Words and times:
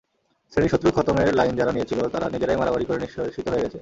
শ্রেণিশত্রু 0.53 0.89
খতমের 0.91 1.27
লাইন 1.33 1.53
যারা 1.55 1.71
নিয়েছিল, 1.71 1.99
তারা 2.07 2.27
নিজেরাই 2.29 2.57
মারামারি 2.57 2.85
করে 2.85 2.99
নিঃশেষিত 2.99 3.45
হয়ে 3.49 3.63
গেছে। 3.63 3.69